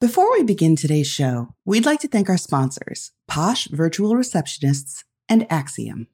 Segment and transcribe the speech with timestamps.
[0.00, 5.44] Before we begin today's show, we'd like to thank our sponsors, Posh Virtual Receptionists and
[5.50, 6.06] Axiom.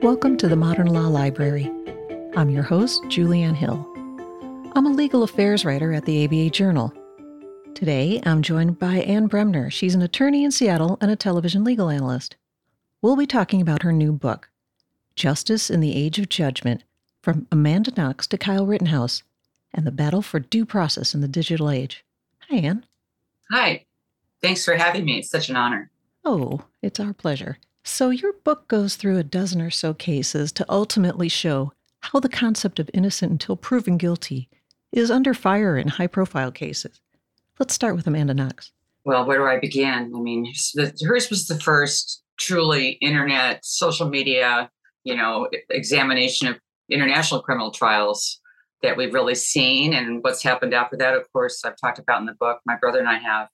[0.00, 1.70] Welcome to the Modern Law Library.
[2.34, 3.86] I'm your host, Julianne Hill.
[4.72, 6.94] I'm a legal affairs writer at the ABA Journal.
[7.74, 9.68] Today, I'm joined by Anne Bremner.
[9.70, 12.36] She's an attorney in Seattle and a television legal analyst.
[13.02, 14.48] We'll be talking about her new book,
[15.14, 16.84] Justice in the Age of Judgment
[17.28, 19.22] From Amanda Knox to Kyle Rittenhouse
[19.74, 22.02] and the Battle for Due Process in the Digital Age.
[22.48, 22.86] Hi, Anne.
[23.50, 23.84] Hi.
[24.40, 25.18] Thanks for having me.
[25.18, 25.90] It's such an honor.
[26.24, 27.58] Oh, it's our pleasure.
[27.84, 32.30] So, your book goes through a dozen or so cases to ultimately show how the
[32.30, 34.48] concept of innocent until proven guilty
[34.90, 36.98] is under fire in high profile cases.
[37.58, 38.72] Let's start with Amanda Knox.
[39.04, 40.14] Well, where do I begin?
[40.16, 40.50] I mean,
[41.04, 44.70] hers was the first truly internet, social media,
[45.04, 46.58] you know, examination of
[46.90, 48.40] international criminal trials
[48.82, 49.92] that we've really seen.
[49.92, 52.98] And what's happened after that, of course, I've talked about in the book, my brother
[52.98, 53.48] and I have.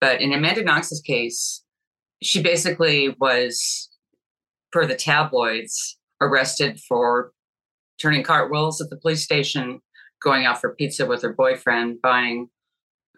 [0.00, 1.62] But in Amanda Knox's case,
[2.22, 3.90] she basically was,
[4.72, 7.32] per the tabloids, arrested for
[8.00, 9.80] turning cartwheels at the police station,
[10.20, 12.48] going out for pizza with her boyfriend, buying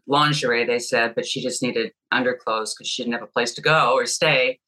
[0.07, 3.63] lingerie, they said, but she just needed underclothes because she didn't have a place to
[3.63, 4.59] go or stay.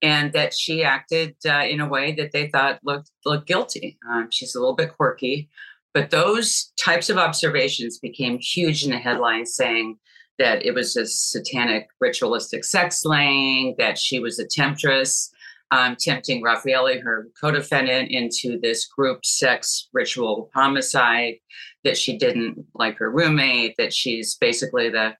[0.00, 3.98] And that she acted uh, in a way that they thought looked looked guilty.
[4.08, 5.48] Um, she's a little bit quirky,
[5.92, 9.98] but those types of observations became huge in the headlines, saying
[10.38, 15.32] that it was a satanic ritualistic sex slaying, that she was a temptress,
[15.70, 21.34] um, tempting Raffaele, her co defendant, into this group sex ritual homicide,
[21.84, 25.14] that she didn't like her roommate, that she's basically the,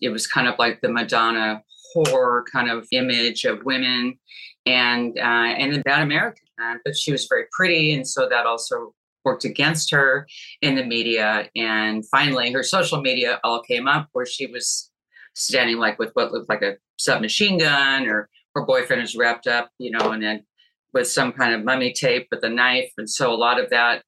[0.00, 1.62] it was kind of like the Madonna
[1.94, 4.18] horror kind of image of women
[4.66, 6.46] and uh, and that American.
[6.84, 10.26] But she was very pretty, and so that also worked against her
[10.60, 11.48] in the media.
[11.56, 14.90] And finally, her social media all came up where she was
[15.34, 19.70] standing like with what looked like a submachine gun, or her boyfriend was wrapped up,
[19.78, 20.44] you know, and then
[20.92, 22.92] with some kind of mummy tape with a knife.
[22.96, 24.02] And so a lot of that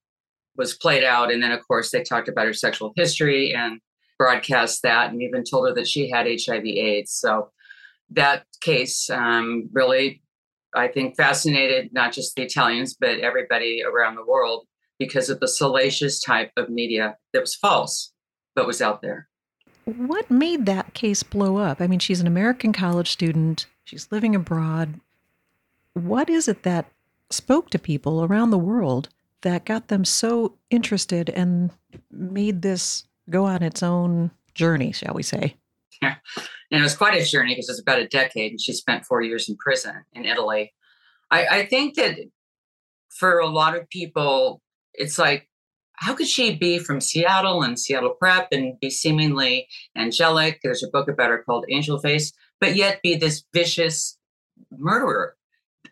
[0.56, 1.32] was played out.
[1.32, 3.80] And then, of course, they talked about her sexual history and
[4.18, 7.12] broadcast that and even told her that she had HIV AIDS.
[7.12, 7.50] So
[8.10, 10.22] that case um, really,
[10.74, 14.66] I think, fascinated not just the Italians, but everybody around the world
[14.98, 18.12] because of the salacious type of media that was false,
[18.54, 19.28] but was out there.
[19.84, 21.80] What made that case blow up?
[21.80, 25.00] I mean, she's an American college student, she's living abroad.
[25.94, 26.90] What is it that
[27.30, 29.08] spoke to people around the world
[29.42, 31.70] that got them so interested and
[32.10, 35.56] made this go on its own journey, shall we say?
[36.02, 39.04] And it was quite a journey because it was about a decade and she spent
[39.04, 40.72] four years in prison in Italy.
[41.30, 42.16] I, I think that
[43.10, 44.62] for a lot of people,
[44.94, 45.48] it's like,
[45.94, 50.60] how could she be from Seattle and Seattle Prep and be seemingly angelic?
[50.62, 54.18] There's a book about her called Angel Face, but yet be this vicious
[54.70, 55.36] murderer.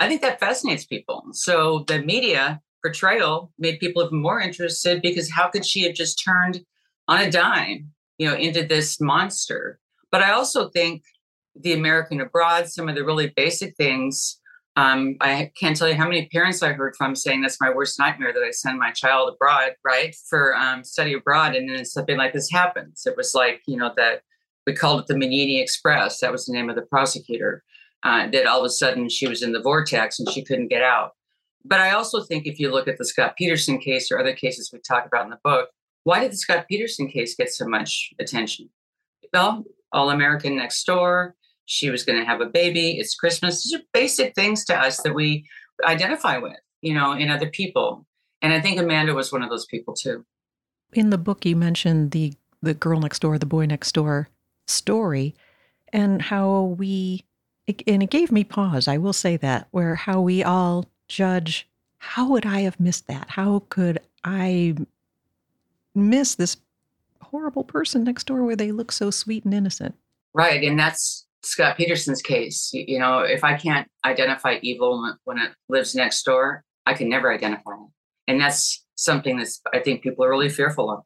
[0.01, 1.25] I think that fascinates people.
[1.33, 6.23] So the media portrayal made people even more interested because how could she have just
[6.23, 6.61] turned
[7.09, 9.79] on a dime, you know, into this monster?
[10.15, 11.03] But I also think
[11.57, 14.39] the American abroad, some of the really basic things
[14.77, 17.99] um, I can't tell you how many parents I heard from saying that's my worst
[17.99, 22.17] nightmare that I send my child abroad, right, for um, study abroad, and then something
[22.17, 23.03] like this happens.
[23.07, 24.23] It was like you know that
[24.69, 26.21] we called it the Mignini Express.
[26.21, 27.65] That was the name of the prosecutor.
[28.05, 30.83] Uh, that all of a sudden she was in the vortex and she couldn't get
[30.83, 31.13] out.
[31.65, 34.71] But I also think if you look at the Scott Peterson case or other cases
[34.73, 35.71] we talk about in the book,
[36.05, 38.69] why did the Scott Peterson case get so much attention?
[39.33, 39.65] Well,
[39.95, 41.35] All American Next Door,
[41.67, 42.99] she was going to have a baby.
[42.99, 43.63] It's Christmas.
[43.63, 45.47] These are basic things to us that we
[45.85, 48.07] identify with, you know, in other people.
[48.43, 50.27] And I think Amanda was one of those people too.
[50.93, 54.29] In the book, you mentioned the the girl next door, the boy next door
[54.67, 55.35] story,
[55.93, 57.25] and how we,
[57.87, 58.89] and it gave me pause.
[58.89, 61.69] I will say that where how we all judge.
[61.99, 63.31] How would I have missed that?
[63.31, 64.77] How could I
[65.95, 66.57] miss this
[67.25, 69.95] horrible person next door where they look so sweet and innocent?
[70.35, 75.51] Right, and that's Scott Peterson's case, you know, if I can't identify evil when it
[75.69, 77.91] lives next door, I can never identify it.
[78.29, 81.05] And that's something that's I think people are really fearful of.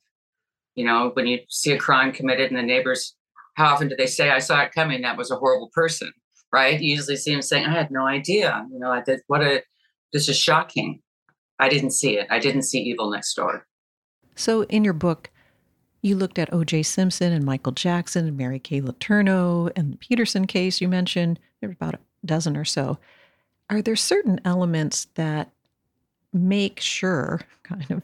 [0.74, 3.16] You know, when you see a crime committed and the neighbors,
[3.54, 6.12] how often do they say, I saw it coming, that was a horrible person,
[6.52, 6.80] right?
[6.80, 8.64] You usually see them saying, I had no idea.
[8.70, 9.62] You know, I did what a
[10.12, 11.02] this is shocking.
[11.58, 12.28] I didn't see it.
[12.30, 13.66] I didn't see evil next door.
[14.36, 15.30] So in your book,
[16.02, 16.84] you looked at O.J.
[16.84, 21.38] Simpson and Michael Jackson and Mary Kay Letourneau and the Peterson case you mentioned.
[21.60, 22.98] There were about a dozen or so.
[23.70, 25.50] Are there certain elements that
[26.32, 28.02] make sure, kind of,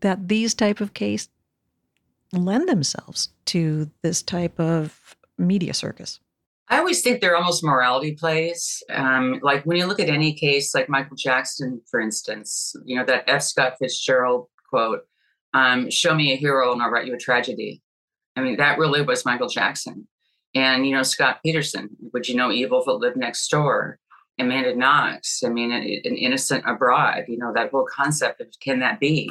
[0.00, 1.28] that these type of case
[2.32, 6.20] lend themselves to this type of media circus?
[6.68, 8.82] I always think they're almost morality plays.
[8.90, 13.04] Um, like when you look at any case, like Michael Jackson, for instance, you know,
[13.06, 13.42] that F.
[13.42, 15.00] Scott Fitzgerald quote,
[15.54, 17.82] um, show me a hero and I'll write you a tragedy.
[18.36, 20.06] I mean, that really was Michael Jackson.
[20.54, 23.98] And, you know, Scott Peterson, would you know evil if it lived next door?
[24.38, 28.98] Amanda Knox, I mean, an, innocent abroad, you know, that whole concept of can that
[28.98, 29.30] be?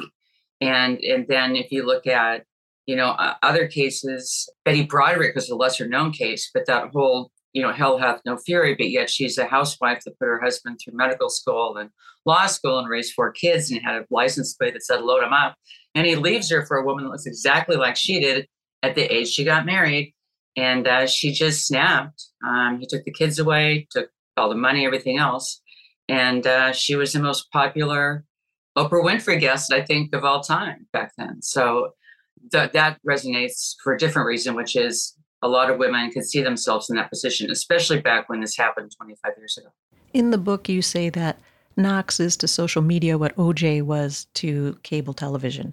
[0.60, 2.44] And and then if you look at
[2.90, 7.30] you know, uh, other cases, Betty Broderick was a lesser known case, but that whole,
[7.52, 10.80] you know, hell hath no fury, but yet she's a housewife that put her husband
[10.82, 11.90] through medical school and
[12.26, 15.32] law school and raised four kids and had a license plate that said load him
[15.32, 15.54] up.
[15.94, 18.46] And he leaves her for a woman that looks exactly like she did
[18.82, 20.14] at the age she got married.
[20.56, 22.24] And uh, she just snapped.
[22.46, 25.60] Um, he took the kids away, took all the money, everything else.
[26.08, 28.24] And uh, she was the most popular
[28.76, 31.42] Oprah Winfrey guest, I think, of all time back then.
[31.42, 31.92] So
[32.52, 36.42] that that resonates for a different reason, which is a lot of women can see
[36.42, 39.68] themselves in that position, especially back when this happened 25 years ago.
[40.12, 41.38] In the book, you say that
[41.76, 45.72] Knox is to social media what OJ was to cable television.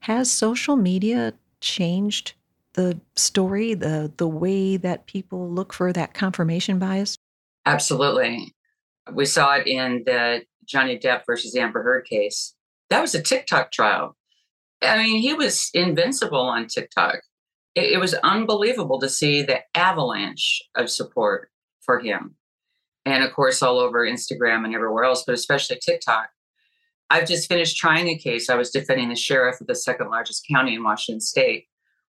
[0.00, 2.34] Has social media changed
[2.74, 7.16] the story, the the way that people look for that confirmation bias?
[7.64, 8.54] Absolutely.
[9.12, 12.54] We saw it in the Johnny Depp versus Amber Heard case.
[12.90, 14.16] That was a TikTok trial.
[14.82, 17.20] I mean, he was invincible on TikTok.
[17.74, 21.50] It, it was unbelievable to see the avalanche of support
[21.80, 22.36] for him.
[23.04, 26.28] And of course, all over Instagram and everywhere else, but especially TikTok.
[27.10, 28.50] I've just finished trying a case.
[28.50, 31.66] I was defending the sheriff of the second largest county in Washington state,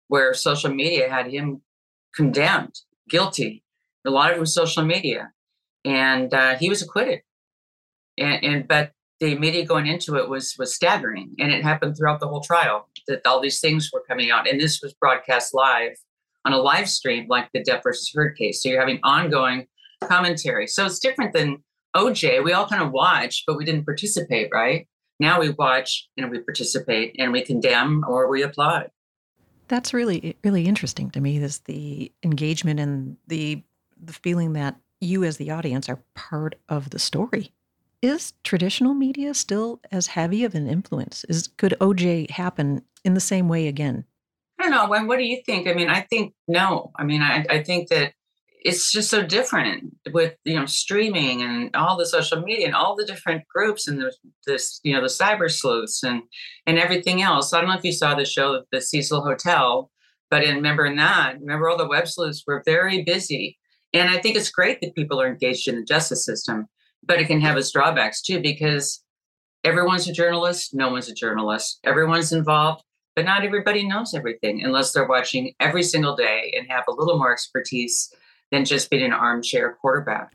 [0.07, 1.61] where social media had him
[2.15, 2.79] condemned,
[3.09, 3.63] guilty.
[4.05, 5.31] A lot of it was social media.
[5.85, 7.21] And uh, he was acquitted.
[8.17, 12.19] And, and but the media going into it was was staggering and it happened throughout
[12.19, 15.93] the whole trial that all these things were coming out and this was broadcast live
[16.45, 19.65] on a live stream like the Depp versus Heard case so you're having ongoing
[20.03, 21.63] commentary so it's different than
[21.97, 24.87] OJ we all kind of watch but we didn't participate right
[25.19, 28.89] now we watch and we participate and we condemn or we applaud
[29.67, 33.61] that's really really interesting to me is the engagement and the
[33.99, 37.51] the feeling that you as the audience are part of the story
[38.01, 41.23] is traditional media still as heavy of an influence?
[41.25, 44.05] Is could OJ happen in the same way again?
[44.59, 45.05] I don't know.
[45.05, 45.67] What do you think?
[45.67, 46.91] I mean, I think no.
[46.95, 48.13] I mean, I, I think that
[48.63, 52.95] it's just so different with you know streaming and all the social media and all
[52.95, 56.21] the different groups and there's this you know the cyber sleuths and
[56.65, 57.53] and everything else.
[57.53, 59.91] I don't know if you saw the show the Cecil Hotel,
[60.29, 63.57] but in, remember in that, remember all the web sleuths were very busy.
[63.93, 66.67] And I think it's great that people are engaged in the justice system
[67.07, 69.03] but it can have its drawbacks too because
[69.63, 72.83] everyone's a journalist no one's a journalist everyone's involved
[73.15, 77.17] but not everybody knows everything unless they're watching every single day and have a little
[77.17, 78.13] more expertise
[78.51, 80.33] than just being an armchair quarterback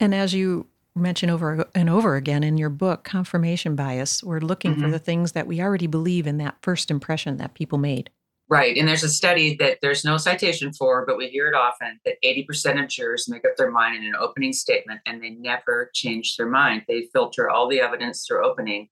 [0.00, 0.66] and as you
[0.96, 4.82] mention over and over again in your book confirmation bias we're looking mm-hmm.
[4.82, 8.10] for the things that we already believe in that first impression that people made
[8.48, 8.76] Right.
[8.76, 12.22] And there's a study that there's no citation for, but we hear it often that
[12.22, 16.36] 80% of jurors make up their mind in an opening statement and they never change
[16.36, 16.82] their mind.
[16.86, 18.88] They filter all the evidence through opening.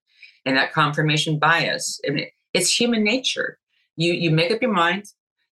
[0.46, 3.58] And that confirmation bias, I mean, it's human nature.
[3.96, 5.04] You you make up your mind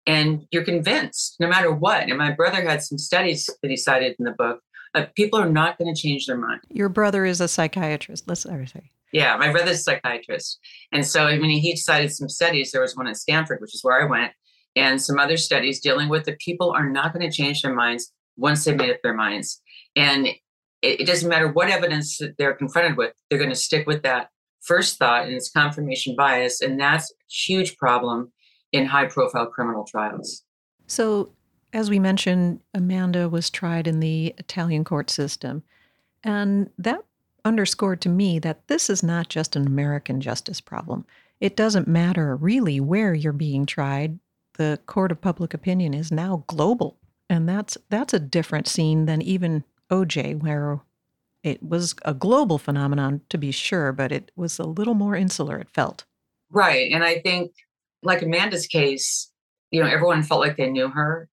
[0.07, 2.09] and you're convinced no matter what.
[2.09, 4.61] And my brother had some studies that he cited in the book.
[4.95, 6.61] Uh, people are not going to change their mind.
[6.69, 8.25] Your brother is a psychiatrist.
[8.27, 8.91] Let's say.
[9.13, 10.59] Yeah, my brother's a psychiatrist.
[10.93, 12.73] And so I mean, he cited some studies.
[12.73, 14.33] There was one at Stanford, which is where I went,
[14.77, 18.13] and some other studies dealing with the people are not going to change their minds
[18.37, 19.61] once they've made up their minds.
[19.97, 20.41] And it,
[20.83, 24.29] it doesn't matter what evidence that they're confronted with, they're going to stick with that
[24.61, 26.61] first thought and it's confirmation bias.
[26.61, 28.33] And that's a huge problem
[28.73, 30.45] in high profile criminal trials.
[30.87, 31.33] So,
[31.73, 35.63] as we mentioned, Amanda was tried in the Italian court system.
[36.25, 37.05] And that
[37.45, 41.07] underscored to me that this is not just an American justice problem.
[41.41, 44.19] It doesn't matter really where you're being tried.
[44.55, 46.99] The court of public opinion is now global.
[47.29, 50.81] And that's that's a different scene than even OJ, where
[51.43, 55.59] it was a global phenomenon to be sure, but it was a little more insular,
[55.59, 56.05] it felt.
[56.51, 56.93] Right.
[56.93, 57.53] And I think
[58.03, 59.31] like Amanda's case,
[59.71, 61.29] you know, everyone felt like they knew her.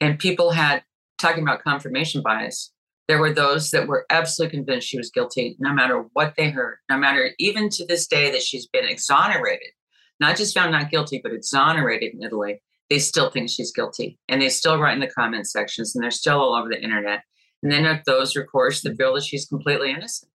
[0.00, 0.82] And people had
[1.18, 2.72] talking about confirmation bias
[3.12, 6.78] there were those that were absolutely convinced she was guilty, no matter what they heard,
[6.88, 9.68] no matter even to this day that she's been exonerated,
[10.18, 12.62] not just found not guilty, but exonerated in Italy.
[12.88, 16.10] They still think she's guilty, and they still write in the comment sections, and they're
[16.10, 17.22] still all over the internet.
[17.62, 20.31] And then those, of course, that feel that she's completely innocent.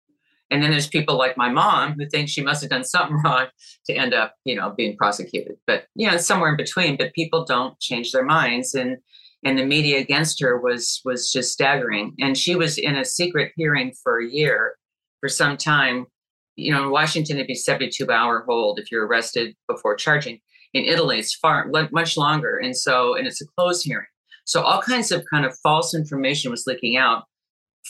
[0.50, 3.46] And then there's people like my mom who think she must have done something wrong
[3.86, 5.56] to end up, you know, being prosecuted.
[5.66, 6.96] But you know, somewhere in between.
[6.96, 8.98] But people don't change their minds, and
[9.44, 12.14] and the media against her was was just staggering.
[12.20, 14.76] And she was in a secret hearing for a year,
[15.20, 16.06] for some time.
[16.54, 20.40] You know, in Washington, it'd be 72 hour hold if you're arrested before charging.
[20.72, 24.06] In Italy, it's far much longer, and so and it's a closed hearing.
[24.44, 27.24] So all kinds of kind of false information was leaking out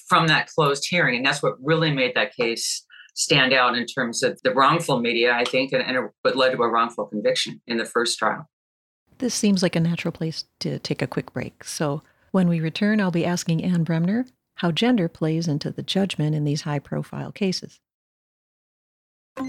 [0.09, 1.17] from that closed hearing.
[1.17, 2.85] And that's what really made that case
[3.15, 6.63] stand out in terms of the wrongful media, I think, and, and what led to
[6.63, 8.49] a wrongful conviction in the first trial.
[9.19, 11.65] This seems like a natural place to take a quick break.
[11.65, 14.27] So when we return, I'll be asking Anne Bremner
[14.57, 17.81] how gender plays into the judgment in these high profile cases.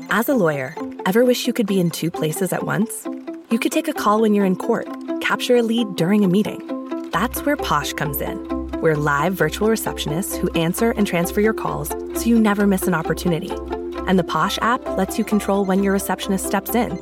[0.10, 0.75] As a lawyer,
[1.06, 3.06] ever wish you could be in two places at once?
[3.50, 4.88] You could take a call when you're in court,
[5.22, 7.10] capture a lead during a meeting.
[7.12, 11.89] That's where Posh comes in we're live virtual receptionists who answer and transfer your calls
[11.89, 13.51] so you never miss an opportunity.
[14.07, 16.98] And the Posh app lets you control when your receptionist steps in.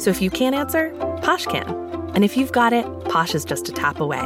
[0.00, 0.90] So if you can't answer,
[1.22, 1.68] Posh can.
[2.14, 4.24] And if you've got it, Posh is just a tap away.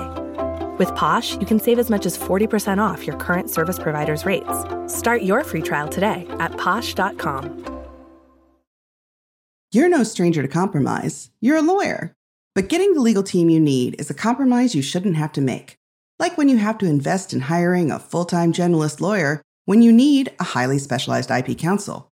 [0.78, 4.64] With Posh, you can save as much as 40% off your current service provider's rates.
[4.86, 7.58] Start your free trial today at posh.com.
[9.72, 11.30] You're no stranger to compromise.
[11.40, 12.14] You're a lawyer.
[12.54, 15.78] But getting the legal team you need is a compromise you shouldn't have to make.
[16.22, 19.90] Like when you have to invest in hiring a full time generalist lawyer when you
[19.90, 22.12] need a highly specialized IP counsel,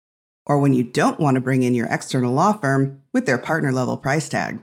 [0.45, 3.71] or when you don't want to bring in your external law firm with their partner
[3.71, 4.59] level price tag.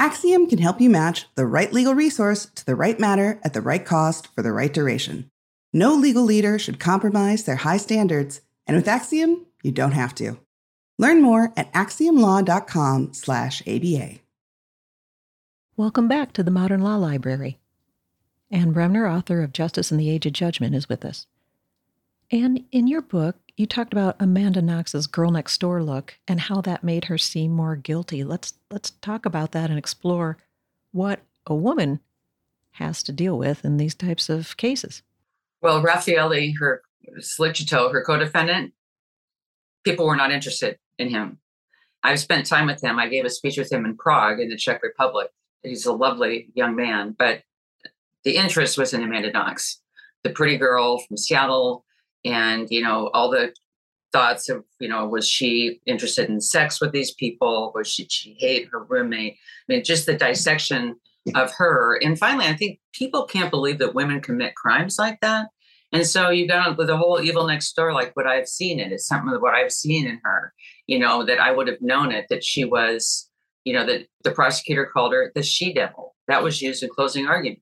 [0.00, 3.60] Axiom can help you match the right legal resource to the right matter at the
[3.60, 5.30] right cost for the right duration.
[5.72, 10.40] No legal leader should compromise their high standards, and with Axiom, you don't have to.
[10.98, 14.18] Learn more at axiomlaw.com/aba.
[15.76, 17.61] Welcome back to the Modern Law Library.
[18.52, 21.26] Anne Bremner, author of Justice in the Age of Judgment, is with us.
[22.30, 26.60] And in your book, you talked about Amanda Knox's girl next door look and how
[26.60, 28.24] that made her seem more guilty.
[28.24, 30.38] Let's let's talk about that and explore
[30.92, 32.00] what a woman
[32.72, 35.02] has to deal with in these types of cases.
[35.60, 36.82] Well, Raffaele, her
[37.18, 38.72] Sollecito, her co-defendant,
[39.84, 41.38] people were not interested in him.
[42.02, 42.98] I've spent time with him.
[42.98, 45.30] I gave a speech with him in Prague in the Czech Republic.
[45.62, 47.42] He's a lovely young man, but
[48.24, 49.80] the interest was in Amanda Knox,
[50.24, 51.84] the pretty girl from Seattle,
[52.24, 53.52] and you know all the
[54.12, 57.72] thoughts of you know was she interested in sex with these people?
[57.74, 59.34] Was she she hate her roommate?
[59.34, 60.96] I mean, just the dissection
[61.34, 61.98] of her.
[62.02, 65.46] And finally, I think people can't believe that women commit crimes like that.
[65.92, 68.92] And so you got with the whole evil next door, like what I've seen it.
[68.92, 70.52] is something of what I've seen in her,
[70.86, 73.28] you know, that I would have known it, that she was,
[73.64, 76.16] you know, that the prosecutor called her the she devil.
[76.28, 77.60] That was used in closing argument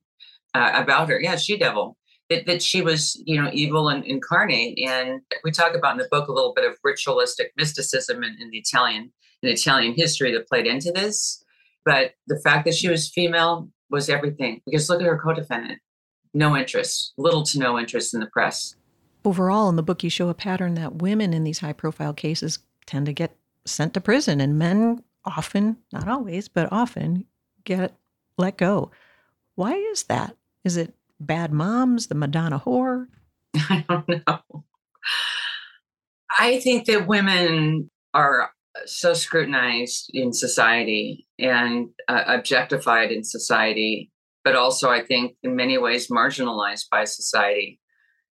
[0.54, 1.20] uh, about her.
[1.20, 1.96] Yeah, she devil.
[2.28, 4.78] That, that she was, you know, evil and incarnate.
[4.86, 8.50] And we talk about in the book a little bit of ritualistic mysticism in, in
[8.50, 11.42] the Italian in Italian history that played into this.
[11.84, 14.60] But the fact that she was female was everything.
[14.64, 15.80] Because look at her co-defendant.
[16.32, 18.76] No interest, little to no interest in the press.
[19.24, 22.60] Overall, in the book, you show a pattern that women in these high profile cases
[22.86, 27.26] tend to get sent to prison, and men often, not always, but often,
[27.64, 27.94] get
[28.38, 28.90] let go.
[29.56, 30.36] Why is that?
[30.64, 33.06] Is it bad moms, the Madonna whore?
[33.54, 34.64] I don't know.
[36.38, 38.50] I think that women are
[38.86, 44.10] so scrutinized in society and uh, objectified in society,
[44.44, 47.80] but also I think in many ways marginalized by society.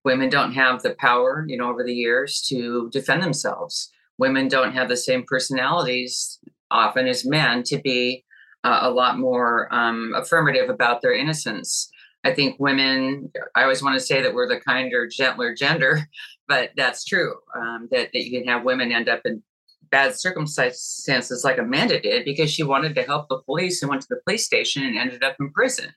[0.04, 3.90] Women don't have the power, you know, over the years to defend themselves.
[4.18, 6.38] Women don't have the same personalities
[6.70, 8.24] often as men to be
[8.62, 11.90] uh, a lot more um, affirmative about their innocence.
[12.26, 16.08] I think women, I always want to say that we're the kinder, gentler gender,
[16.48, 17.36] but that's true.
[17.54, 19.44] Um, that, that you can have women end up in
[19.92, 24.08] bad circumstances like Amanda did because she wanted to help the police and went to
[24.10, 25.94] the police station and ended up in prison.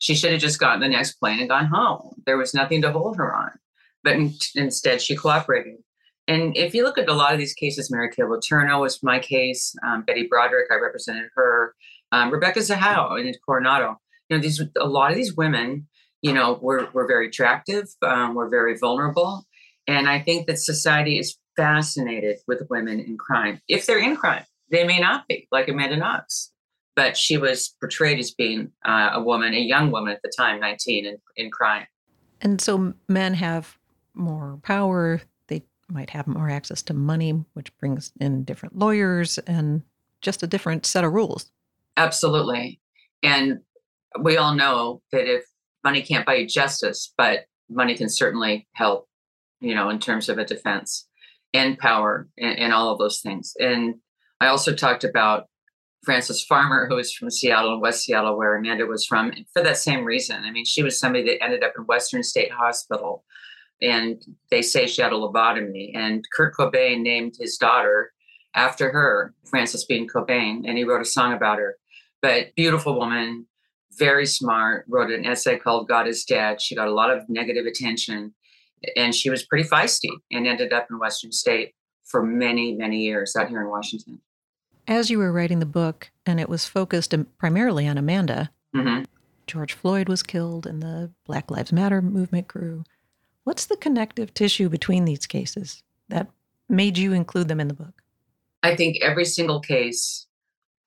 [0.00, 2.22] She should have just gotten the next plane and gone home.
[2.26, 3.52] There was nothing to hold her on.
[4.02, 5.76] But in, instead, she cooperated.
[6.26, 9.20] And if you look at a lot of these cases, Mary Kay Letourneau was my
[9.20, 11.76] case, um, Betty Broderick, I represented her,
[12.10, 15.86] um, Rebecca Zahau in Coronado you know these a lot of these women
[16.22, 19.44] you know were, were very attractive um, were very vulnerable.
[19.86, 23.60] And i think that society is fascinated with women in crime.
[23.68, 26.52] If they're in crime they may not be like amanda knox.
[26.96, 30.60] But she was portrayed as being uh, a woman a young woman at the time
[30.60, 31.86] 19 in, in crime.
[32.40, 33.78] And so men have
[34.14, 35.20] more power.
[35.46, 39.82] They might have more access to money which brings in different lawyers and
[40.20, 41.52] just a different set of rules.
[41.96, 42.80] Absolutely.
[43.22, 43.60] And
[44.20, 45.44] we all know that if
[45.84, 49.08] money can't buy you justice, but money can certainly help,
[49.60, 51.06] you know, in terms of a defense.
[51.54, 53.54] and power and, and all of those things.
[53.58, 53.94] And
[54.40, 55.46] I also talked about
[56.04, 59.78] Frances Farmer, who was from Seattle and West Seattle, where Amanda was from, for that
[59.78, 60.44] same reason.
[60.44, 63.24] I mean, she was somebody that ended up in Western State Hospital,
[63.82, 65.96] and they say she had a lobotomy.
[65.96, 68.12] And Kurt Cobain named his daughter
[68.54, 71.76] after her, Frances Bean Cobain, and he wrote a song about her.
[72.22, 73.46] But beautiful woman,
[73.98, 76.60] very smart, wrote an essay called God is Dead.
[76.60, 78.34] She got a lot of negative attention,
[78.96, 81.74] and she was pretty feisty and ended up in Western State
[82.04, 84.20] for many, many years out here in Washington.
[84.86, 89.04] As you were writing the book, and it was focused primarily on Amanda, mm-hmm.
[89.46, 92.84] George Floyd was killed and the Black Lives Matter movement grew.
[93.44, 96.28] What's the connective tissue between these cases that
[96.68, 98.02] made you include them in the book?
[98.62, 100.26] I think every single case,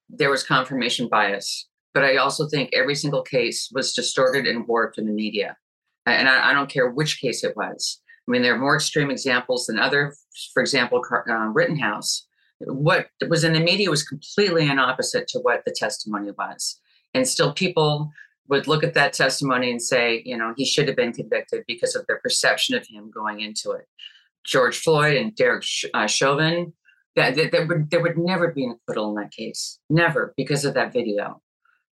[0.09, 4.97] there was confirmation bias, but I also think every single case was distorted and warped
[4.97, 5.57] in the media.
[6.05, 8.01] And I, I don't care which case it was.
[8.27, 10.15] I mean, there are more extreme examples than other.
[10.53, 12.27] For example, uh, Rittenhouse
[12.65, 16.79] what was in the media was completely an opposite to what the testimony was.
[17.13, 18.11] And still, people
[18.47, 21.95] would look at that testimony and say, you know, he should have been convicted because
[21.95, 23.87] of their perception of him going into it.
[24.43, 26.73] George Floyd and Derek uh, Chauvin,
[27.15, 30.65] that, that, that would there would never be an acquittal in that case, never because
[30.65, 31.41] of that video,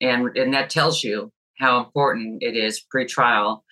[0.01, 3.65] and and that tells you how important it is pre-trial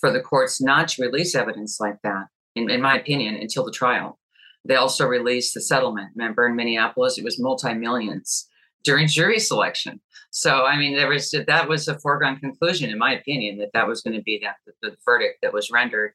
[0.00, 2.26] for the courts not to release evidence like that,
[2.56, 4.18] in, in my opinion, until the trial.
[4.64, 6.10] They also released the settlement.
[6.16, 8.48] Remember in Minneapolis, it was multi millions
[8.82, 10.00] during jury selection.
[10.30, 13.86] So I mean, there was that was a foregone conclusion, in my opinion, that that
[13.86, 16.12] was going to be that the verdict that was rendered.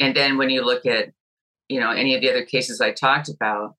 [0.00, 1.10] And then when you look at,
[1.68, 3.74] you know, any of the other cases I talked about,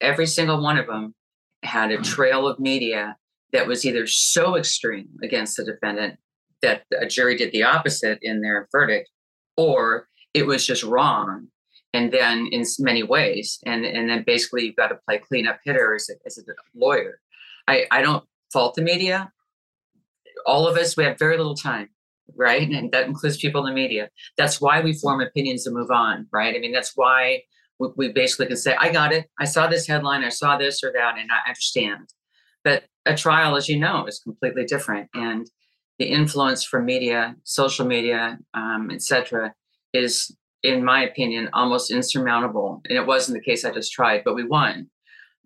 [0.00, 1.14] every single one of them
[1.62, 3.16] had a trail of media
[3.52, 6.18] that was either so extreme against the defendant
[6.62, 9.10] that a jury did the opposite in their verdict,
[9.56, 11.48] or it was just wrong
[11.92, 15.94] and then in many ways and and then basically you've got to play cleanup hitter
[15.94, 16.42] as a, as a
[16.74, 17.20] lawyer.
[17.68, 19.30] I i don't fault the media.
[20.46, 21.88] All of us we have very little time
[22.36, 22.70] right?
[22.70, 24.08] And that includes people in the media.
[24.38, 26.54] That's why we form opinions and move on right?
[26.54, 27.42] I mean that's why
[27.78, 29.26] we, we basically can say i got it.
[29.38, 32.08] I saw this headline i saw this or that and i understand.
[32.62, 35.50] But a trial as you know is completely different and
[35.98, 39.52] the influence from media social media um, etc
[39.92, 42.82] is in my opinion, almost insurmountable.
[42.88, 44.88] And it wasn't the case I just tried, but we won.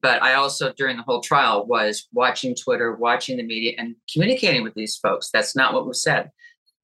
[0.03, 4.63] But I also, during the whole trial, was watching Twitter, watching the media, and communicating
[4.63, 5.31] with these folks.
[5.33, 6.31] That's not what was said.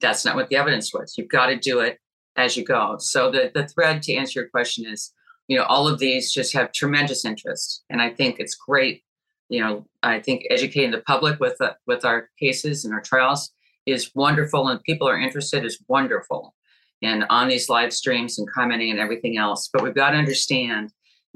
[0.00, 1.14] That's not what the evidence was.
[1.18, 1.98] You've got to do it
[2.36, 2.96] as you go.
[2.98, 5.12] So the, the thread to answer your question is,
[5.48, 7.82] you know, all of these just have tremendous interest.
[7.90, 9.02] And I think it's great.
[9.50, 13.50] You know, I think educating the public with uh, with our cases and our trials
[13.84, 16.54] is wonderful, and people are interested is wonderful
[17.02, 19.68] and on these live streams and commenting and everything else.
[19.72, 20.92] But we've got to understand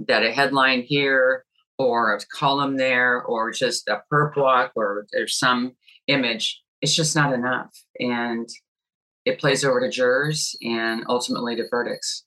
[0.07, 1.45] that a headline here
[1.79, 5.73] or a column there or just a perp walk or there's some
[6.07, 7.71] image, it's just not enough.
[7.99, 8.49] And
[9.25, 12.24] it plays over to jurors and ultimately to verdicts.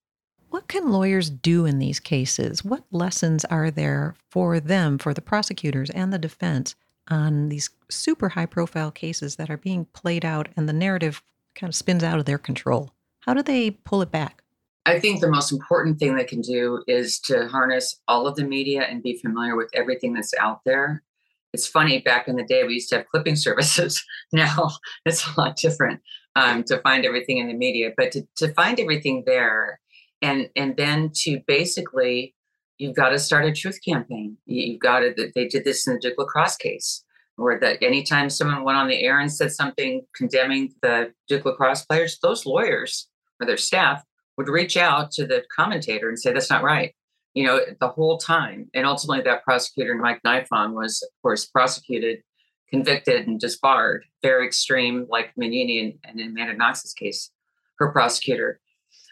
[0.50, 2.64] What can lawyers do in these cases?
[2.64, 6.76] What lessons are there for them, for the prosecutors and the defense
[7.10, 11.22] on these super high profile cases that are being played out and the narrative
[11.56, 12.92] kind of spins out of their control?
[13.22, 14.42] How do they pull it back?
[14.86, 18.46] I think the most important thing they can do is to harness all of the
[18.46, 21.04] media and be familiar with everything that's out there.
[21.52, 24.02] It's funny, back in the day, we used to have clipping services.
[24.32, 24.70] now
[25.06, 26.02] it's a lot different
[26.38, 29.82] um, to find everything in the media, but to, to find everything there
[30.22, 32.36] and and then to basically
[32.78, 34.38] you've got to start a truth campaign.
[34.46, 37.04] You've got to, they did this in the Duke lacrosse case
[37.38, 41.86] or that anytime someone went on the air and said something condemning the Duke lacrosse
[41.86, 43.08] players, those lawyers
[43.40, 44.04] or their staff
[44.38, 46.94] would reach out to the commentator and say, that's not right.
[47.34, 48.70] You know, the whole time.
[48.74, 52.24] And ultimately, that prosecutor, Mike Nifong, was, of course, prosecuted,
[52.70, 54.06] convicted, and disbarred.
[54.24, 57.30] Very extreme, like Mignini and, and in Amanda Knox's case,
[57.78, 58.60] her prosecutor.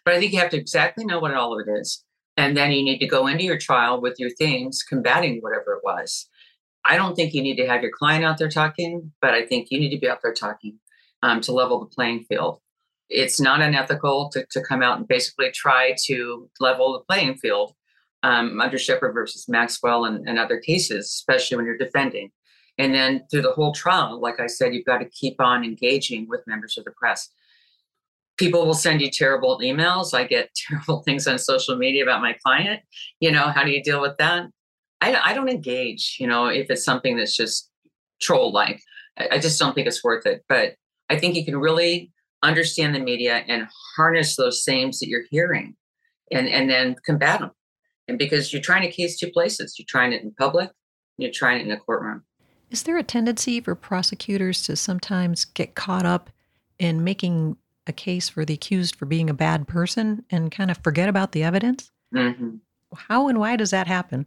[0.06, 2.04] But I think you have to exactly know what all of it is.
[2.38, 5.82] And then you need to go into your trial with your things combating whatever it
[5.84, 6.30] was.
[6.86, 9.72] I don't think you need to have your client out there talking, but I think
[9.72, 10.78] you need to be out there talking
[11.24, 12.60] um, to level the playing field
[13.10, 17.74] it's not unethical to, to come out and basically try to level the playing field
[18.24, 22.32] um, under Sheppard versus Maxwell and, and other cases, especially when you're defending.
[22.78, 26.28] And then through the whole trial, like I said, you've got to keep on engaging
[26.28, 27.30] with members of the press.
[28.38, 30.14] People will send you terrible emails.
[30.14, 32.82] I get terrible things on social media about my client.
[33.20, 34.48] You know, how do you deal with that?
[35.02, 37.70] I, I don't engage, you know, if it's something that's just
[38.22, 38.82] troll like.
[39.18, 40.44] I, I just don't think it's worth it.
[40.48, 40.76] But
[41.10, 42.12] I think you can really
[42.44, 45.76] understand the media and harness those themes that you're hearing
[46.32, 47.52] and, and then combat them.
[48.08, 50.70] And because you're trying a case two places, you're trying it in public,
[51.18, 52.24] you're trying it in a courtroom.
[52.70, 56.30] Is there a tendency for prosecutors to sometimes get caught up
[56.78, 60.78] in making a case for the accused for being a bad person and kind of
[60.84, 61.92] forget about the evidence?
[62.14, 62.58] Mm-hmm.
[62.96, 64.26] How and why does that happen?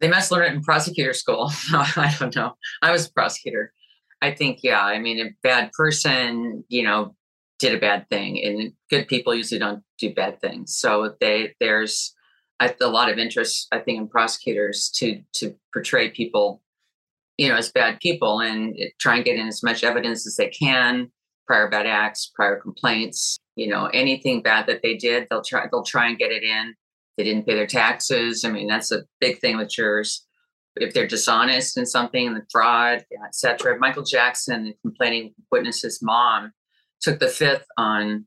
[0.00, 1.50] They must learn it in prosecutor school.
[1.72, 2.54] I don't know.
[2.82, 3.72] I was a prosecutor.
[4.20, 7.14] I think, yeah, I mean, a bad person, you know,
[7.58, 10.76] did a bad thing, and good people usually don't do bad things.
[10.76, 12.14] So they there's
[12.60, 16.62] a lot of interest, I think, in prosecutors to to portray people,
[17.36, 20.48] you know, as bad people and try and get in as much evidence as they
[20.48, 21.10] can,
[21.48, 25.82] prior bad acts, prior complaints, you know, anything bad that they did, they'll try they'll
[25.82, 26.74] try and get it in.
[27.16, 28.44] They didn't pay their taxes.
[28.44, 30.24] I mean, that's a big thing with jurors.
[30.76, 33.76] If they're dishonest in something, the fraud, etc.
[33.80, 36.52] Michael Jackson, the complaining witness's mom,
[37.00, 38.26] took the fifth on,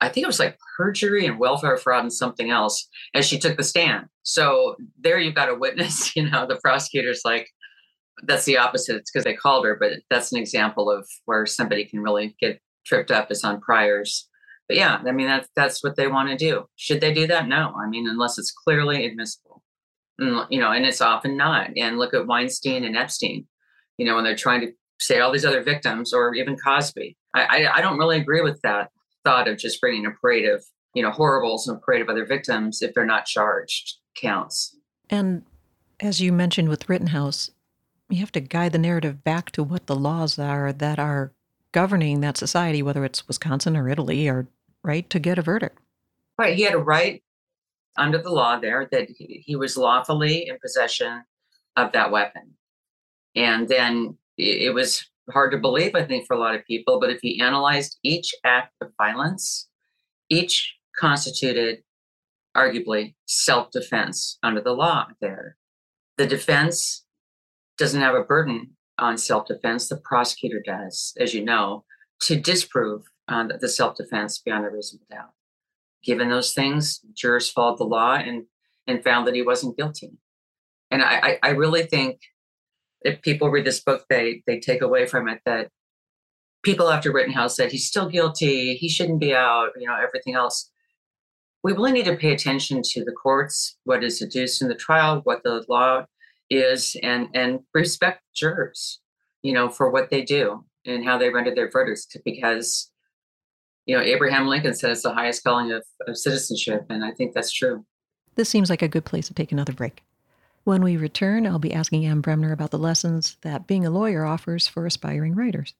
[0.00, 3.56] I think it was like perjury and welfare fraud and something else as she took
[3.56, 4.06] the stand.
[4.22, 7.48] So there you've got a witness, you know, the prosecutor's like,
[8.22, 8.96] that's the opposite.
[8.96, 12.60] It's because they called her, but that's an example of where somebody can really get
[12.86, 14.28] tripped up is on priors.
[14.68, 16.64] But yeah, I mean that's that's what they want to do.
[16.76, 17.46] Should they do that?
[17.46, 17.74] No.
[17.80, 19.62] I mean, unless it's clearly admissible.
[20.18, 21.70] And, you know, and it's often not.
[21.76, 23.46] And look at Weinstein and Epstein.
[23.98, 27.16] You know, when they're trying to say all these other victims, or even Cosby.
[27.34, 28.90] I, I, I don't really agree with that
[29.24, 32.24] thought of just bringing a parade of you know horribles and a parade of other
[32.24, 34.76] victims if they're not charged counts.
[35.10, 35.42] And
[36.00, 37.50] as you mentioned with Rittenhouse,
[38.08, 41.32] you have to guide the narrative back to what the laws are that are
[41.72, 44.46] governing that society, whether it's Wisconsin or Italy, or
[44.82, 45.78] right to get a verdict.
[46.38, 47.22] Right, he had a right
[47.96, 51.24] under the law there that he was lawfully in possession
[51.76, 52.54] of that weapon,
[53.34, 57.00] and then it was hard to believe, I think, for a lot of people.
[57.00, 59.68] But if you analyzed each act of violence,
[60.28, 61.82] each constituted
[62.56, 65.56] arguably self defense under the law there.
[66.16, 67.05] The defense
[67.78, 71.84] doesn't have a burden on self defense, the prosecutor does, as you know,
[72.20, 75.32] to disprove uh, the self defense beyond a reasonable doubt.
[76.02, 78.44] Given those things, jurors followed the law and,
[78.86, 80.12] and found that he wasn't guilty.
[80.90, 82.20] And I, I, really think
[83.02, 85.68] if people read this book, they they take away from it that
[86.62, 90.70] people after Rittenhouse said he's still guilty, he shouldn't be out, you know, everything else.
[91.64, 95.22] We really need to pay attention to the courts, what is deduced in the trial,
[95.24, 96.04] what the law
[96.50, 99.00] is, and and respect jurors,
[99.42, 102.90] you know, for what they do and how they render their verdicts, because
[103.86, 107.34] you know Abraham Lincoln said it's the highest calling of, of citizenship, and I think
[107.34, 107.84] that's true.
[108.34, 110.02] This seems like a good place to take another break.
[110.64, 114.24] When we return, I'll be asking Anne Bremner about the lessons that being a lawyer
[114.24, 115.74] offers for aspiring writers.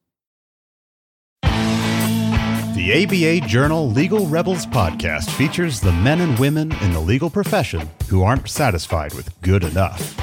[2.76, 7.90] The ABA Journal Legal Rebels podcast features the men and women in the legal profession
[8.08, 10.14] who aren't satisfied with good enough.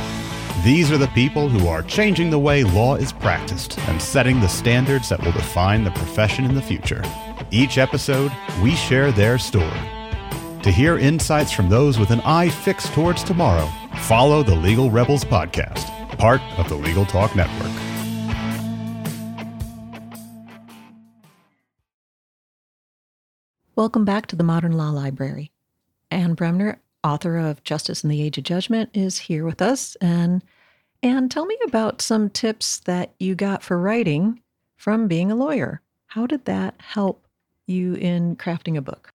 [0.63, 4.47] These are the people who are changing the way law is practiced and setting the
[4.47, 7.03] standards that will define the profession in the future.
[7.51, 9.79] Each episode, we share their story.
[10.61, 13.69] To hear insights from those with an eye fixed towards tomorrow,
[14.03, 17.71] Follow the Legal Rebels podcast, part of the Legal Talk Network.
[23.75, 25.51] Welcome back to the Modern Law Library.
[26.11, 29.95] Anne Bremner, author of Justice in the Age of Judgment, is here with us.
[30.01, 30.43] And
[31.03, 34.41] Anne, tell me about some tips that you got for writing
[34.77, 35.81] from being a lawyer.
[36.07, 37.27] How did that help
[37.67, 39.09] you in crafting a book?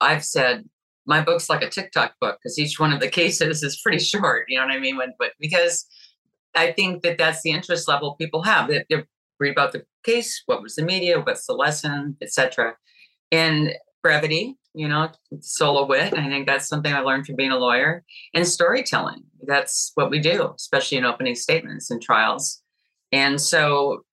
[0.00, 0.64] I've said
[1.04, 4.46] my book's like a TikTok book because each one of the cases is pretty short.
[4.48, 4.96] You know what I mean?
[4.96, 5.86] When, but because
[6.54, 8.68] I think that that's the interest level people have.
[8.68, 9.04] That they
[9.38, 12.76] read about the case, what was the media, what's the lesson, etc.
[13.30, 15.10] And brevity, you know,
[15.40, 16.14] solo wit.
[16.14, 18.04] I think that's something I learned from being a lawyer.
[18.34, 19.24] And storytelling.
[19.46, 22.62] That's what we do, especially in opening statements and trials.
[23.10, 24.04] And so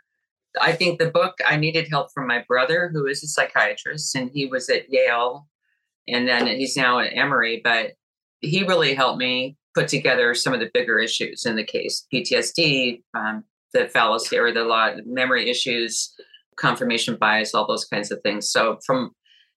[0.62, 4.32] I think the book, I needed help from my brother, who is a psychiatrist, and
[4.34, 5.48] he was at Yale
[6.08, 7.62] and then he's now at Emory.
[7.64, 7.94] But
[8.42, 13.02] he really helped me put together some of the bigger issues in the case: PTSD,
[13.14, 16.14] um, the fallacy or the law, memory issues,
[16.58, 18.50] confirmation bias, all those kinds of things.
[18.50, 19.12] So from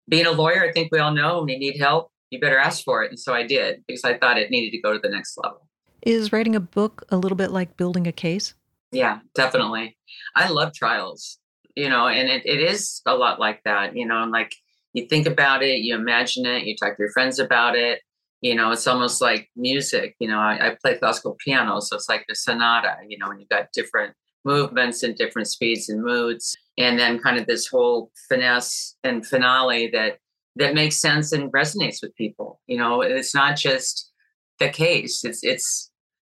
[0.09, 2.85] being a lawyer, I think we all know when you need help, you better ask
[2.85, 3.11] for it.
[3.11, 5.69] And so I did because I thought it needed to go to the next level.
[6.03, 8.55] Is writing a book a little bit like building a case?
[8.93, 9.97] Yeah, definitely.
[10.35, 11.39] I love trials,
[11.75, 14.55] you know, and it, it is a lot like that, you know, and like
[14.93, 18.01] you think about it, you imagine it, you talk to your friends about it.
[18.43, 20.15] You know, it's almost like music.
[20.21, 23.41] You know, I, I play classical piano, so it's like a sonata, you know, and
[23.41, 24.15] you've got different
[24.47, 26.57] movements and different speeds and moods.
[26.79, 30.19] And then kind of this whole finesse and finale that
[30.57, 32.61] that makes sense and resonates with people.
[32.67, 34.11] You know, it's not just
[34.59, 35.25] the case.
[35.25, 35.91] It's it's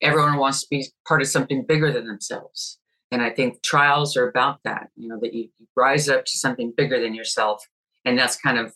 [0.02, 2.80] everyone wants to be part of something bigger than themselves.
[3.12, 6.74] And I think trials are about that, you know, that you rise up to something
[6.76, 7.64] bigger than yourself.
[8.04, 8.74] And that's kind of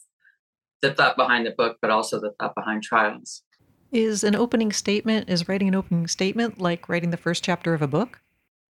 [0.81, 3.43] the thought behind the book, but also the thought behind trials.
[3.91, 7.81] Is an opening statement, is writing an opening statement like writing the first chapter of
[7.81, 8.21] a book?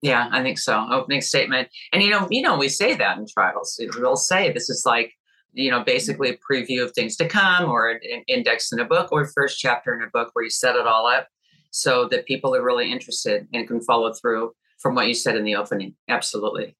[0.01, 0.87] Yeah, I think so.
[0.91, 1.69] Opening statement.
[1.91, 3.79] And you know, you know, we say that in trials.
[3.97, 5.13] We'll say this is like,
[5.53, 9.11] you know, basically a preview of things to come or an index in a book
[9.11, 11.27] or first chapter in a book where you set it all up
[11.71, 15.43] so that people are really interested and can follow through from what you said in
[15.43, 15.95] the opening.
[16.07, 16.75] Absolutely.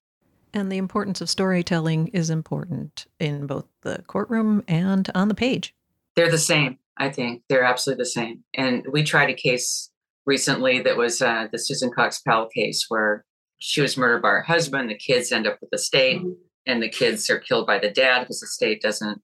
[0.52, 5.74] And the importance of storytelling is important in both the courtroom and on the page.
[6.16, 7.42] They're the same, I think.
[7.48, 8.42] They're absolutely the same.
[8.54, 9.89] And we tried a case
[10.30, 13.24] recently that was uh, the Susan Cox Powell case where
[13.58, 14.88] she was murdered by her husband.
[14.88, 16.30] The kids end up with the state, mm-hmm.
[16.66, 19.20] and the kids are killed by the dad because the state doesn't,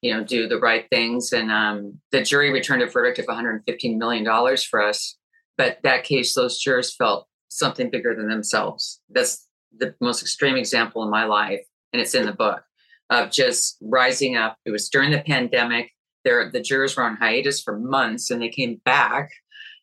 [0.00, 1.30] you know, do the right things.
[1.32, 5.18] And um, the jury returned a verdict of 115 million dollars for us.
[5.58, 9.02] But that case, those jurors felt something bigger than themselves.
[9.10, 12.62] That's the most extreme example in my life, and it's in the book
[13.10, 14.56] of just rising up.
[14.64, 15.90] It was during the pandemic.
[16.24, 19.28] There, the jurors were on hiatus for months, and they came back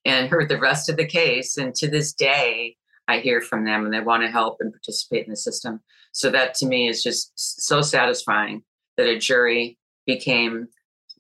[0.06, 1.58] and heard the rest of the case.
[1.58, 2.76] And to this day,
[3.08, 5.82] I hear from them, and they want to help and participate in the system.
[6.12, 8.64] So that to me is just so satisfying
[8.98, 10.68] that a jury became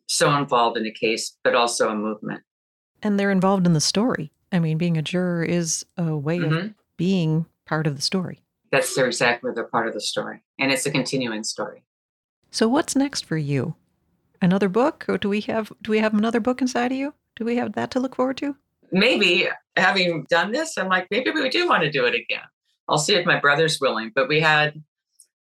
[0.07, 2.43] so involved in a case, but also a movement.
[3.01, 4.31] And they're involved in the story.
[4.51, 6.53] I mean, being a juror is a way mm-hmm.
[6.53, 8.41] of being part of the story.
[8.71, 11.83] That's their exactly they're part of the story, and it's a continuing story.
[12.49, 13.75] So, what's next for you?
[14.41, 17.13] Another book, or do we have do we have another book inside of you?
[17.35, 18.55] Do we have that to look forward to?
[18.91, 22.43] Maybe having done this, I'm like, maybe we do want to do it again.
[22.87, 24.11] I'll see if my brother's willing.
[24.13, 24.81] But we had,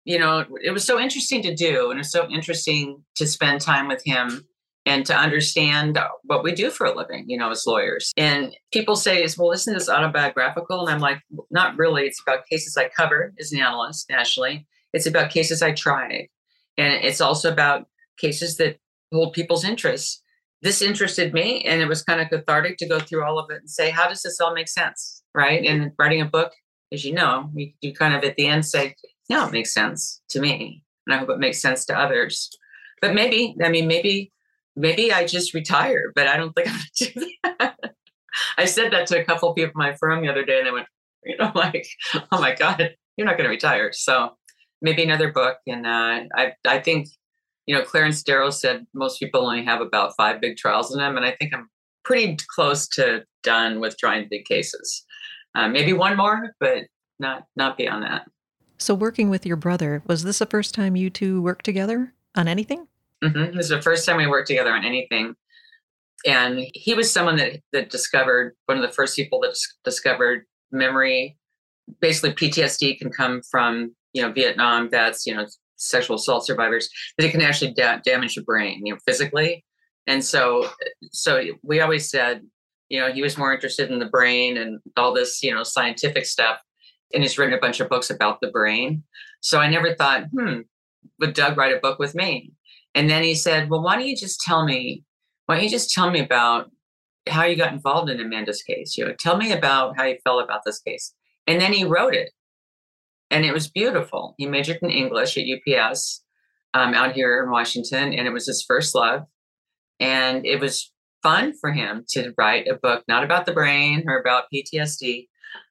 [0.05, 3.88] you know, it was so interesting to do, and it's so interesting to spend time
[3.88, 4.46] with him
[4.85, 8.12] and to understand what we do for a living, you know, as lawyers.
[8.16, 10.81] And people say, is, well, isn't this autobiographical?
[10.81, 12.02] And I'm like, not really.
[12.02, 14.66] It's about cases I covered as an analyst nationally.
[14.92, 16.28] It's about cases I tried.
[16.78, 17.87] And it's also about
[18.18, 18.78] cases that
[19.12, 20.21] hold people's interests.
[20.62, 23.59] This interested me, and it was kind of cathartic to go through all of it
[23.59, 25.22] and say, how does this all make sense?
[25.35, 25.64] Right.
[25.64, 26.53] And writing a book,
[26.92, 28.94] as you know, you, you kind of at the end say,
[29.29, 30.85] no, it makes sense to me.
[31.07, 32.51] And I hope it makes sense to others.
[33.01, 34.33] But maybe, I mean, maybe
[34.77, 37.77] maybe I just retire, but I don't think I'm gonna do that.
[38.57, 40.66] I said that to a couple of people in my firm the other day, and
[40.66, 40.87] they went,
[41.25, 41.87] you know, like,
[42.31, 43.92] oh my God, you're not gonna retire.
[43.92, 44.37] So
[44.81, 45.59] maybe another book.
[45.66, 47.09] And uh, I I think,
[47.66, 51.16] you know, Clarence Darrow said most people only have about five big trials in them,
[51.16, 51.68] and I think I'm
[52.05, 55.05] pretty close to done with trying big cases.
[55.55, 56.85] Uh, maybe one more, but
[57.18, 58.27] not not beyond that.
[58.79, 62.48] So working with your brother, was this the first time you two worked together on
[62.48, 62.88] anything?
[63.22, 63.57] Mm-hmm.
[63.57, 65.35] This is the first time we worked together on anything.
[66.27, 71.37] And he was someone that, that discovered, one of the first people that discovered memory.
[72.01, 75.46] Basically, PTSD can come from, you know, Vietnam vets, you know,
[75.82, 79.64] sexual assault survivors, that it can actually da- damage the brain, you know, physically.
[80.06, 80.68] And so,
[81.12, 82.42] so we always said,
[82.88, 86.26] you know, he was more interested in the brain and all this, you know, scientific
[86.26, 86.60] stuff.
[87.14, 89.02] And he's written a bunch of books about the brain.
[89.40, 90.60] So I never thought, hmm,
[91.20, 92.52] would Doug write a book with me?
[92.94, 95.04] And then he said, Well, why don't you just tell me,
[95.46, 96.70] why don't you just tell me about
[97.28, 98.96] how you got involved in Amanda's case?
[98.96, 101.14] You know, tell me about how you felt about this case.
[101.46, 102.30] And then he wrote it.
[103.32, 104.34] And it was beautiful.
[104.38, 106.22] He majored in English at UPS
[106.74, 109.22] um, out here in Washington, and it was his first love.
[109.98, 110.92] And it was
[111.22, 115.28] fun for him to write a book, not about the brain or about PTSD,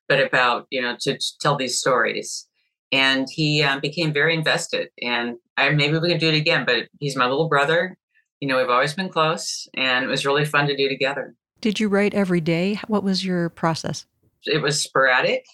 [0.09, 2.47] but about, you know, to, to tell these stories
[2.91, 4.89] and he um, became very invested.
[5.01, 7.97] And I, maybe we can do it again, but he's my little brother.
[8.39, 11.35] You know, we've always been close, and it was really fun to do together.
[11.61, 12.79] Did you write every day?
[12.87, 14.05] What was your process?
[14.45, 15.45] It was sporadic,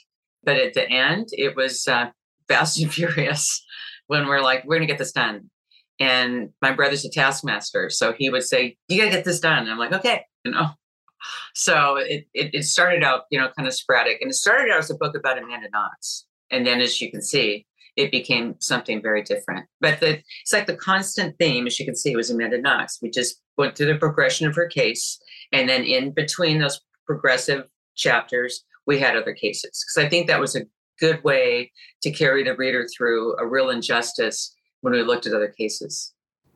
[0.48, 2.10] but at the end, it was uh,
[2.48, 3.64] fast and furious
[4.08, 5.52] when we're like, we're going to get this done.
[6.00, 7.90] And my brother's a taskmaster.
[7.90, 9.64] So he would say, You got to get this done.
[9.64, 10.70] And I'm like, Okay, you know.
[11.54, 14.22] So it, it, it started out, you know, kind of sporadic.
[14.22, 17.22] And it started out as a book about Amanda Knox and then as you can
[17.22, 21.86] see it became something very different but the it's like the constant theme as you
[21.86, 25.20] can see was amanda knox we just went through the progression of her case
[25.52, 30.40] and then in between those progressive chapters we had other cases because i think that
[30.40, 30.66] was a
[31.00, 31.72] good way
[32.02, 36.14] to carry the reader through a real injustice when we looked at other cases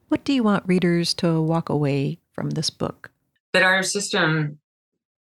[0.08, 3.12] what do you want readers to walk away from this book
[3.54, 4.58] that our system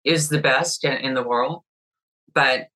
[0.05, 1.63] is the best in the world
[2.35, 2.69] but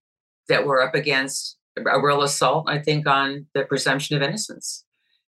[0.49, 4.85] that we're up against a real assault, I think, on the presumption of innocence.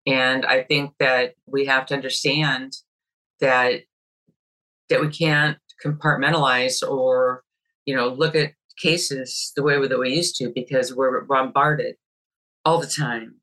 [0.06, 2.74] And I think that we have to understand
[3.40, 3.82] that
[4.90, 7.44] that we can't compartmentalize or,
[7.88, 11.96] you know, look at cases the way that we used to because we're bombarded
[12.64, 13.36] all the time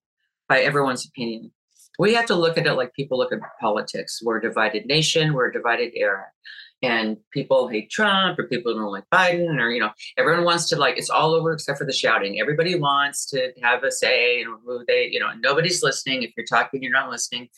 [0.49, 1.53] by everyone's opinion.
[1.99, 4.21] We have to look at it like people look at politics.
[4.23, 6.27] We're a divided nation, we're a divided era.
[6.83, 10.77] And people hate Trump or people don't like Biden, or, you know, everyone wants to
[10.77, 12.40] like, it's all over except for the shouting.
[12.40, 16.25] Everybody wants to have a say and who they, you know, nobody's listening.
[16.25, 17.49] If you're talking, you're not listening.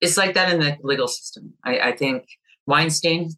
[0.00, 1.52] It's like that in the legal system.
[1.62, 2.24] I, I think
[2.66, 3.32] Weinstein,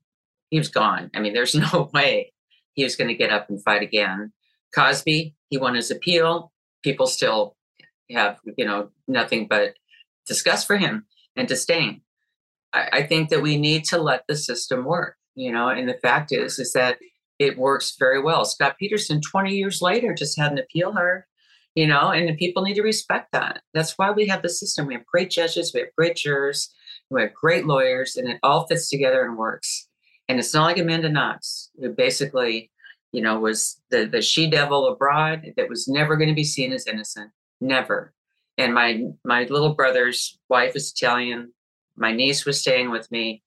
[0.50, 1.10] he was gone.
[1.12, 2.32] I mean, there's no way
[2.76, 4.32] he was going to get up and fight again.
[4.74, 6.52] Cosby, he won his appeal.
[6.84, 7.56] People still
[8.10, 9.74] have, you know, nothing but
[10.26, 12.02] disgust for him and disdain.
[12.72, 15.98] I, I think that we need to let the system work, you know, and the
[16.02, 16.98] fact is, is that
[17.38, 18.44] it works very well.
[18.44, 21.24] Scott Peterson, 20 years later, just had an appeal heard,
[21.74, 23.62] you know, and people need to respect that.
[23.74, 24.86] That's why we have the system.
[24.86, 26.72] We have great judges, we have great jurors,
[27.10, 29.88] we have great lawyers, and it all fits together and works.
[30.28, 32.70] And it's not like Amanda Knox, who basically,
[33.12, 36.72] you know, was the, the she devil abroad that was never going to be seen
[36.72, 37.30] as innocent.
[37.60, 38.12] Never.
[38.58, 41.52] And my my little brother's wife is Italian.
[41.96, 43.42] My niece was staying with me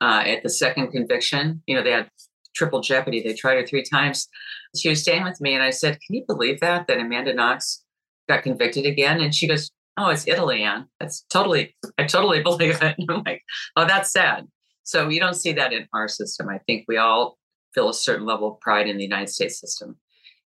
[0.00, 1.62] uh, at the second conviction.
[1.66, 2.10] You know, they had
[2.54, 3.22] triple jeopardy.
[3.22, 4.28] They tried her three times.
[4.76, 7.84] She was staying with me, and I said, "Can you believe that that Amanda Knox
[8.28, 10.86] got convicted again?" And she goes, "Oh, it's Italy, Anne.
[10.98, 11.76] That's totally.
[11.98, 13.42] I totally believe it." And I'm like,
[13.76, 14.46] "Oh, that's sad."
[14.84, 16.48] So you don't see that in our system.
[16.48, 17.38] I think we all
[17.74, 19.96] feel a certain level of pride in the United States system.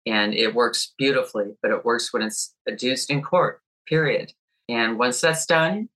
[0.07, 4.33] And it works beautifully, but it works when it's adduced in court, period.
[4.69, 5.89] And once that's done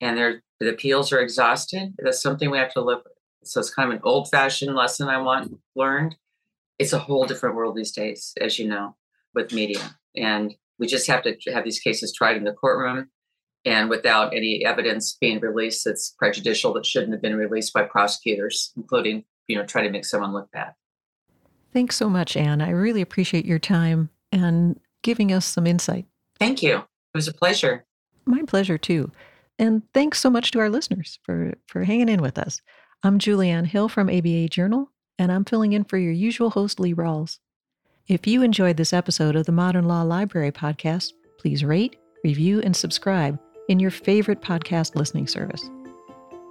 [0.00, 0.16] and
[0.60, 3.14] the appeals are exhausted, that's something we have to live with.
[3.44, 6.14] So it's kind of an old fashioned lesson I want learned.
[6.78, 8.94] It's a whole different world these days, as you know,
[9.34, 9.96] with media.
[10.14, 13.10] And we just have to have these cases tried in the courtroom
[13.64, 18.72] and without any evidence being released that's prejudicial that shouldn't have been released by prosecutors,
[18.76, 20.72] including, you know, trying to make someone look bad.
[21.72, 22.60] Thanks so much, Anne.
[22.60, 26.06] I really appreciate your time and giving us some insight.
[26.38, 26.78] Thank you.
[26.78, 27.84] It was a pleasure.
[28.24, 29.10] My pleasure too.
[29.58, 32.60] And thanks so much to our listeners for, for hanging in with us.
[33.02, 36.94] I'm Julianne Hill from ABA Journal, and I'm filling in for your usual host, Lee
[36.94, 37.38] Rawles.
[38.08, 42.74] If you enjoyed this episode of the Modern Law Library podcast, please rate, review, and
[42.74, 43.38] subscribe
[43.70, 45.70] in your favorite podcast listening service.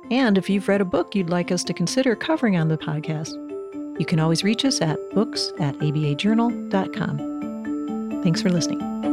[0.10, 3.34] And if you've read a book you'd like us to consider covering on the podcast,
[3.99, 8.23] you can always reach us at books at abajournal.com.
[8.23, 9.09] Thanks for listening.